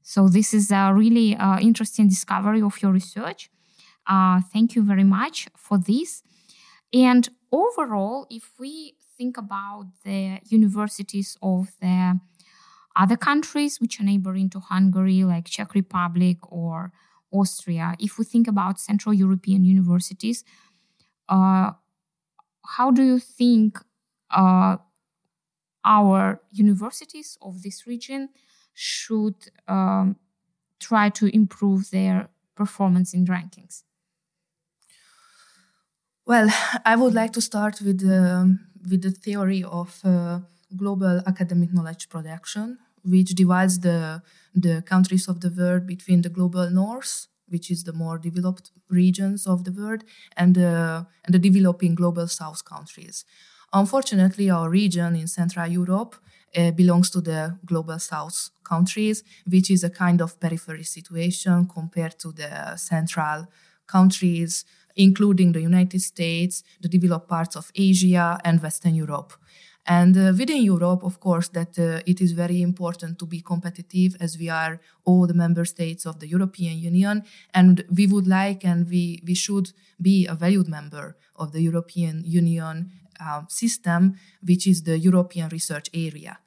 So 0.03 0.29
this 0.29 0.55
is 0.55 0.71
a 0.71 0.93
really 0.95 1.37
uh, 1.37 1.59
interesting 1.59 2.09
discovery 2.09 2.63
of 2.63 2.81
your 2.83 2.93
research. 2.93 3.51
Uh, 4.07 4.41
thank 4.53 4.75
you 4.75 4.83
very 4.83 5.05
much 5.05 5.49
for 5.57 5.79
this. 5.79 6.23
And 6.93 7.29
overall, 7.51 8.27
if 8.31 8.53
we 8.59 8.95
think 9.19 9.37
about 9.37 9.87
the 10.05 10.39
universities 10.49 11.37
of 11.43 11.69
the 11.81 12.21
other 12.97 13.17
countries 13.17 13.81
which 13.81 14.01
are 14.01 14.05
neighboring 14.05 14.51
to 14.51 14.61
Hungary, 14.61 15.25
like 15.25 15.47
Czech 15.47 15.75
Republic 15.75 16.39
or 16.51 16.93
Austria, 17.33 17.95
if 17.99 18.19
we 18.19 18.25
think 18.25 18.49
about 18.49 18.81
Central 18.81 19.13
European 19.13 19.65
universities, 19.65 20.45
uh, 21.29 21.73
how 22.77 22.91
do 22.91 23.03
you 23.03 23.19
think 23.19 23.79
uh, 24.31 24.77
our 25.85 26.41
universities 26.51 27.39
of 27.43 27.63
this 27.63 27.87
region 27.87 28.29
should 28.75 29.37
um, 29.69 30.17
try 30.81 31.09
to 31.09 31.27
improve 31.35 31.91
their 31.91 32.29
performance 32.55 33.15
in 33.15 33.27
rankings? 33.27 33.83
Well, 36.27 36.49
I 36.85 36.97
would 36.97 37.15
like 37.15 37.33
to 37.35 37.41
start 37.41 37.81
with 37.81 38.03
with 38.91 39.03
the 39.03 39.11
theory 39.11 39.65
of 39.65 40.01
uh, 40.05 40.41
global 40.77 41.21
academic 41.27 41.73
knowledge 41.73 42.09
production, 42.09 42.79
which 43.07 43.31
divides 43.35 43.81
the, 43.81 44.23
the 44.55 44.83
countries 44.83 45.29
of 45.29 45.41
the 45.41 45.51
world 45.51 45.87
between 45.87 46.23
the 46.23 46.29
global 46.29 46.69
north, 46.71 47.27
which 47.49 47.71
is 47.71 47.85
the 47.85 47.93
more 47.93 48.19
developed 48.19 48.71
regions 48.91 49.47
of 49.47 49.65
the 49.65 49.73
world, 49.73 50.03
and, 50.37 50.59
uh, 50.59 51.05
and 51.25 51.35
the 51.35 51.39
developing 51.39 51.95
global 51.95 52.27
south 52.27 52.65
countries. 52.65 53.25
Unfortunately, 53.73 54.51
our 54.51 54.69
region 54.71 55.17
in 55.17 55.27
Central 55.27 55.67
Europe 55.67 56.17
uh, 56.57 56.71
belongs 56.71 57.11
to 57.11 57.21
the 57.21 57.59
global 57.65 57.99
south 57.99 58.51
countries, 58.65 59.23
which 59.47 59.71
is 59.71 59.85
a 59.85 59.91
kind 59.91 60.21
of 60.21 60.39
periphery 60.41 60.85
situation 60.85 61.69
compared 61.69 62.19
to 62.19 62.33
the 62.33 62.77
central 62.77 63.47
countries 63.87 64.65
including 64.97 65.53
the 65.53 65.61
United 65.61 66.01
States, 66.01 66.65
the 66.81 66.89
developed 66.89 67.29
parts 67.29 67.55
of 67.55 67.71
Asia, 67.75 68.41
and 68.45 68.63
Western 68.63 68.95
Europe. 68.95 69.35
And 69.87 70.17
uh, 70.17 70.33
within 70.37 70.63
Europe, 70.63 71.05
of 71.05 71.21
course, 71.21 71.49
that 71.49 71.79
uh, 71.79 72.01
it 72.07 72.21
is 72.21 72.33
very 72.33 72.61
important 72.61 73.19
to 73.21 73.27
be 73.27 73.41
competitive 73.41 74.17
as 74.19 74.37
we 74.37 74.49
are 74.49 74.81
all 75.05 75.27
the 75.29 75.35
member 75.35 75.65
states 75.65 76.07
of 76.07 76.19
the 76.19 76.27
European 76.27 76.79
Union. 76.79 77.23
And 77.55 77.85
we 77.95 78.09
would 78.09 78.27
like 78.27 78.65
and 78.65 78.89
we, 78.91 79.23
we 79.25 79.35
should 79.35 79.73
be 80.03 80.27
a 80.27 80.35
valued 80.35 80.69
member 80.69 81.17
of 81.37 81.53
the 81.53 81.61
European 81.61 82.25
Union 82.25 82.91
uh, 83.21 83.43
system, 83.49 84.17
which 84.43 84.67
is 84.67 84.83
the 84.83 84.99
European 84.99 85.49
research 85.51 85.89
area. 85.95 86.39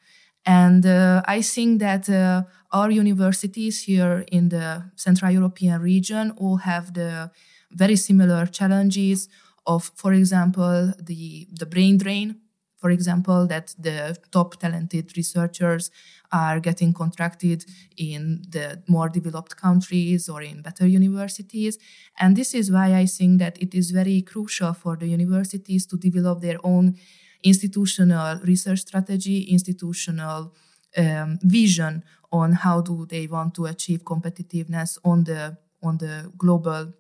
And 0.45 0.85
uh, 0.85 1.21
I 1.25 1.41
think 1.41 1.79
that 1.79 2.09
uh, 2.09 2.43
our 2.71 2.91
universities 2.91 3.83
here 3.83 4.25
in 4.31 4.49
the 4.49 4.91
Central 4.95 5.31
European 5.31 5.81
region 5.81 6.31
all 6.37 6.57
have 6.57 6.93
the 6.93 7.31
very 7.71 7.95
similar 7.95 8.45
challenges 8.47 9.29
of, 9.65 9.91
for 9.95 10.13
example, 10.13 10.93
the, 10.99 11.47
the 11.51 11.65
brain 11.65 11.97
drain, 11.97 12.35
for 12.79 12.89
example, 12.91 13.45
that 13.47 13.75
the 13.77 14.17
top 14.31 14.59
talented 14.59 15.15
researchers 15.17 15.91
are 16.31 16.59
getting 16.59 16.93
contracted 16.93 17.65
in 17.97 18.41
the 18.49 18.81
more 18.87 19.09
developed 19.09 19.57
countries 19.57 20.29
or 20.29 20.41
in 20.41 20.61
better 20.61 20.87
universities. 20.87 21.77
And 22.19 22.35
this 22.35 22.53
is 22.53 22.71
why 22.71 22.95
I 22.95 23.05
think 23.05 23.39
that 23.39 23.61
it 23.61 23.73
is 23.75 23.91
very 23.91 24.21
crucial 24.21 24.73
for 24.73 24.95
the 24.95 25.07
universities 25.07 25.85
to 25.87 25.97
develop 25.97 26.41
their 26.41 26.57
own 26.63 26.95
institutional 27.43 28.39
research 28.43 28.79
strategy, 28.79 29.41
institutional 29.43 30.53
um, 30.97 31.39
vision 31.43 32.03
on 32.31 32.53
how 32.53 32.81
do 32.81 33.05
they 33.09 33.27
want 33.27 33.53
to 33.55 33.65
achieve 33.65 34.03
competitiveness 34.03 34.97
on 35.03 35.23
the 35.23 35.57
on 35.81 35.97
the 35.97 36.31
global 36.37 36.93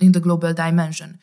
in 0.00 0.12
the 0.12 0.20
global 0.20 0.52
dimension. 0.52 1.18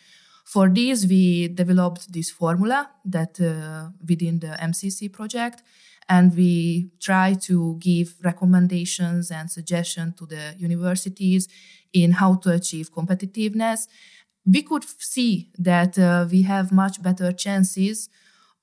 For 0.47 0.69
this, 0.69 1.05
we 1.05 1.49
developed 1.49 2.13
this 2.13 2.31
formula 2.31 2.89
that 3.03 3.37
uh, 3.41 3.89
within 4.07 4.39
the 4.39 4.55
MCC 4.61 5.11
project, 5.11 5.61
and 6.07 6.33
we 6.37 6.89
try 7.01 7.33
to 7.47 7.75
give 7.79 8.15
recommendations 8.23 9.29
and 9.29 9.51
suggestions 9.51 10.15
to 10.15 10.25
the 10.25 10.55
universities 10.57 11.49
in 11.91 12.13
how 12.13 12.35
to 12.35 12.51
achieve 12.51 12.93
competitiveness. 12.93 13.87
We 14.45 14.61
could 14.61 14.85
see 14.85 15.51
that 15.57 15.99
uh, 15.99 16.27
we 16.31 16.43
have 16.43 16.71
much 16.71 17.03
better 17.03 17.33
chances 17.33 18.07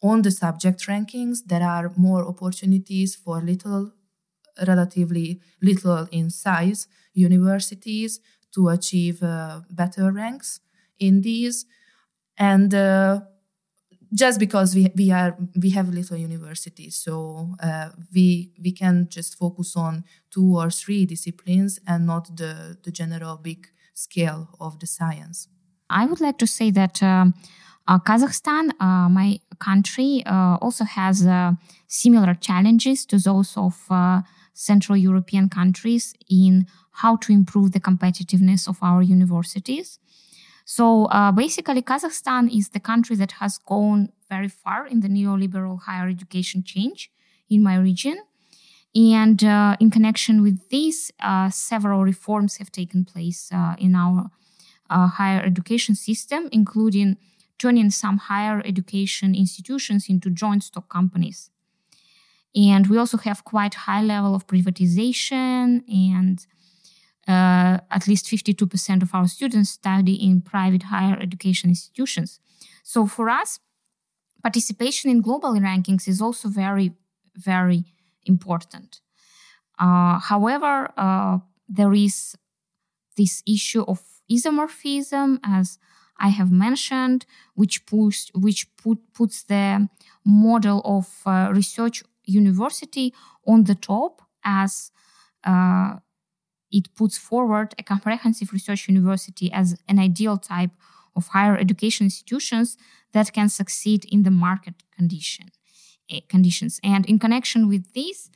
on 0.03 0.23
the 0.23 0.31
subject 0.31 0.87
rankings. 0.87 1.41
There 1.45 1.63
are 1.63 1.93
more 1.99 2.27
opportunities 2.27 3.15
for 3.15 3.43
little, 3.43 3.93
relatively 4.67 5.43
little 5.61 6.09
in 6.11 6.31
size 6.31 6.89
universities 7.13 8.21
to 8.55 8.71
achieve 8.71 9.23
uh, 9.23 9.61
better 9.69 10.11
ranks 10.11 10.61
in 10.99 11.23
these 11.23 11.67
and 12.39 12.75
uh, 12.75 13.21
just 14.13 14.39
because 14.39 14.75
we, 14.75 14.91
we 14.97 15.11
are 15.11 15.37
we 15.61 15.71
have 15.71 15.89
little 15.89 16.17
universities 16.17 16.97
so 16.97 17.55
uh, 17.63 17.91
we 18.15 18.53
we 18.63 18.73
can 18.73 19.09
just 19.09 19.37
focus 19.37 19.77
on 19.77 20.05
two 20.31 20.57
or 20.57 20.71
three 20.71 21.05
disciplines 21.07 21.81
and 21.87 22.07
not 22.07 22.37
the 22.37 22.79
the 22.83 22.91
general 22.91 23.37
big 23.37 23.69
scale 23.95 24.49
of 24.61 24.79
the 24.81 24.87
science 24.87 25.49
i 25.91 26.07
would 26.07 26.21
like 26.21 26.39
to 26.39 26.47
say 26.47 26.71
that 26.71 27.03
um, 27.03 27.35
uh, 27.87 27.99
Kazakhstan, 27.99 28.71
uh, 28.81 29.09
my 29.09 29.39
country, 29.59 30.23
uh, 30.25 30.57
also 30.61 30.85
has 30.85 31.27
uh, 31.27 31.53
similar 31.87 32.35
challenges 32.35 33.05
to 33.07 33.19
those 33.19 33.55
of 33.57 33.79
uh, 33.91 34.23
Central 34.55 34.97
European 34.97 35.49
countries 35.49 36.15
in 36.31 36.67
how 36.93 37.17
to 37.17 37.33
improve 37.33 37.73
the 37.73 37.81
competitiveness 37.81 38.69
of 38.69 38.79
our 38.81 39.03
universities. 39.03 39.99
So 40.65 41.07
uh, 41.07 41.31
basically, 41.33 41.83
Kazakhstan 41.83 42.55
is 42.57 42.71
the 42.71 42.81
country 42.81 43.17
that 43.17 43.33
has 43.33 43.59
gone 43.59 44.11
very 44.29 44.49
far 44.49 44.87
in 44.87 45.01
the 45.01 45.09
neoliberal 45.09 45.83
higher 45.83 46.09
education 46.09 46.63
change 46.65 47.11
in 47.51 47.63
my 47.63 47.77
region. 47.77 48.19
And 48.95 49.43
uh, 49.43 49.77
in 49.81 49.91
connection 49.91 50.41
with 50.41 50.69
this, 50.71 51.11
uh, 51.21 51.51
several 51.51 52.03
reforms 52.05 52.57
have 52.59 52.71
taken 52.71 53.05
place 53.05 53.51
uh, 53.53 53.75
in 53.79 53.95
our 53.95 54.31
uh, 54.89 55.09
higher 55.09 55.41
education 55.41 55.95
system, 55.95 56.49
including 56.53 57.17
turning 57.59 57.91
some 57.91 58.19
higher 58.19 58.63
education 58.65 59.35
institutions 59.35 60.09
into 60.09 60.31
joint 60.31 60.63
stock 60.63 60.89
companies. 60.89 61.51
And 62.55 62.87
we 62.87 62.97
also 62.97 63.19
have 63.19 63.45
quite 63.45 63.75
high 63.75 64.03
level 64.03 64.35
of 64.35 64.47
privatization 64.47 65.83
and 65.89 66.47
uh, 67.29 67.79
at 67.91 68.07
least 68.07 68.27
52% 68.27 69.03
of 69.03 69.15
our 69.15 69.27
students 69.27 69.71
study 69.71 70.15
in 70.15 70.41
private 70.41 70.85
higher 70.85 71.17
education 71.21 71.71
institutions. 71.71 72.41
So 72.83 73.07
for 73.07 73.31
us, 73.31 73.61
participation 74.43 75.11
in 75.11 75.23
global 75.23 75.55
rankings 75.55 76.07
is 76.07 76.21
also 76.21 76.49
very, 76.49 76.93
very 77.35 77.85
important. 78.27 79.01
Uh, 79.79 80.19
however, 80.19 80.91
uh, 80.97 81.39
there 81.69 81.95
is 81.95 82.37
this 83.17 83.43
issue 83.47 83.85
of 83.89 84.03
isomorphism, 84.31 85.39
as 85.45 85.79
I 86.19 86.29
have 86.29 86.53
mentioned, 86.53 87.27
which 87.55 87.87
puts 87.87 88.31
which 88.35 88.69
put, 88.77 88.99
puts 89.15 89.43
the 89.45 89.89
model 90.25 90.81
of 90.85 91.09
uh, 91.27 91.51
research 91.53 92.03
university 92.25 93.13
on 93.47 93.65
the 93.65 93.75
top 93.75 94.23
as 94.45 94.91
uh, 95.45 95.97
it 96.75 96.95
puts 96.95 97.17
forward 97.17 97.75
a 97.79 97.83
comprehensive 97.83 98.53
research 98.53 98.89
university 98.89 99.49
as 99.53 99.79
an 99.89 99.99
ideal 99.99 100.37
type 100.37 100.73
of 101.17 101.29
higher 101.29 101.57
education 101.57 102.07
institutions 102.07 102.77
that 103.13 103.33
can 103.33 103.49
succeed 103.49 104.05
in 104.15 104.25
the 104.25 104.31
market 104.31 104.75
condition 104.99 105.47
uh, 106.13 106.19
conditions. 106.29 106.81
And 106.83 107.07
in 107.07 107.19
connection 107.19 107.69
with 107.69 107.95
this, 107.95 108.31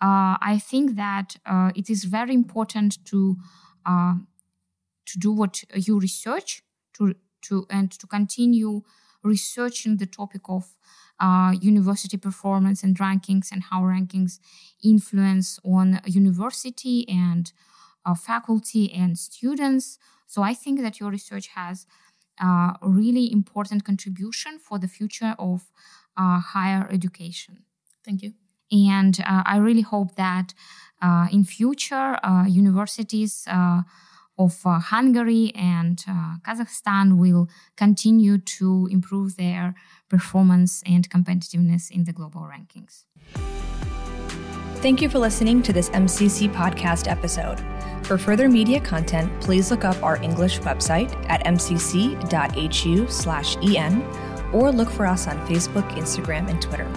uh, 0.00 0.38
I 0.52 0.60
think 0.70 0.96
that 0.96 1.36
uh, 1.44 1.72
it 1.74 1.90
is 1.90 2.04
very 2.04 2.34
important 2.34 3.04
to 3.06 3.36
uh, 3.84 4.14
to 5.06 5.18
do 5.18 5.32
what 5.32 5.64
you 5.74 5.98
research 5.98 6.62
to 6.94 7.14
to 7.46 7.66
and 7.68 7.90
to 8.00 8.06
continue 8.06 8.82
researching 9.22 9.96
the 9.96 10.06
topic 10.06 10.42
of 10.48 10.64
uh, 11.18 11.52
university 11.60 12.16
performance 12.16 12.82
and 12.82 12.96
rankings 12.98 13.52
and 13.52 13.64
how 13.64 13.82
rankings 13.82 14.38
influence 14.82 15.58
on 15.64 16.00
university 16.06 17.06
and 17.08 17.52
uh, 18.04 18.14
faculty 18.14 18.92
and 18.92 19.18
students. 19.18 19.98
So 20.26 20.42
I 20.42 20.54
think 20.54 20.80
that 20.80 21.00
your 21.00 21.10
research 21.10 21.48
has 21.48 21.86
a 22.38 22.74
really 22.82 23.30
important 23.30 23.84
contribution 23.84 24.58
for 24.58 24.78
the 24.78 24.88
future 24.88 25.34
of 25.38 25.70
uh, 26.16 26.40
higher 26.40 26.88
education. 26.90 27.64
Thank 28.04 28.22
you. 28.22 28.32
And 28.72 29.20
uh, 29.20 29.42
I 29.44 29.56
really 29.58 29.82
hope 29.82 30.14
that 30.16 30.54
uh, 31.02 31.26
in 31.32 31.44
future 31.44 32.18
uh, 32.22 32.46
universities 32.46 33.46
of 34.40 34.58
uh, 34.64 34.78
Hungary 34.78 35.52
and 35.54 36.02
uh, 36.08 36.36
Kazakhstan 36.46 37.18
will 37.18 37.48
continue 37.76 38.38
to 38.38 38.88
improve 38.90 39.36
their 39.36 39.74
performance 40.08 40.82
and 40.86 41.08
competitiveness 41.10 41.90
in 41.90 42.04
the 42.04 42.12
global 42.12 42.42
rankings. 42.42 43.04
Thank 44.80 45.02
you 45.02 45.10
for 45.10 45.18
listening 45.18 45.62
to 45.64 45.74
this 45.74 45.90
MCC 45.90 46.50
podcast 46.54 47.06
episode. 47.06 47.60
For 48.06 48.16
further 48.16 48.48
media 48.48 48.80
content, 48.80 49.30
please 49.42 49.70
look 49.70 49.84
up 49.84 50.02
our 50.02 50.16
English 50.22 50.60
website 50.60 51.14
at 51.28 51.44
mcc.hu/en 51.44 52.22
or 54.54 54.72
look 54.72 54.90
for 54.90 55.04
us 55.04 55.28
on 55.28 55.36
Facebook, 55.46 55.86
Instagram, 55.90 56.48
and 56.48 56.62
Twitter. 56.62 56.90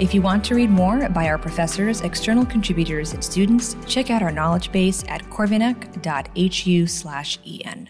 If 0.00 0.12
you 0.12 0.20
want 0.20 0.44
to 0.46 0.56
read 0.56 0.70
more 0.70 1.08
by 1.10 1.28
our 1.28 1.38
professors, 1.38 2.00
external 2.00 2.44
contributors, 2.44 3.14
and 3.14 3.22
students, 3.22 3.76
check 3.86 4.10
out 4.10 4.22
our 4.22 4.32
knowledge 4.32 4.72
base 4.72 5.04
at 5.06 5.22
corvinak.hu/en. 5.30 7.88